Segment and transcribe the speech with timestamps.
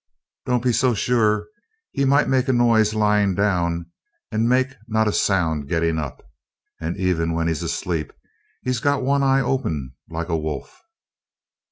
[0.47, 1.47] "Don't be so sure.
[1.91, 3.85] He might make a noise lying down
[4.31, 6.25] and make not a sound getting up.
[6.79, 8.11] And, even when he's asleep,
[8.63, 10.75] he's got one eye open like a wolf."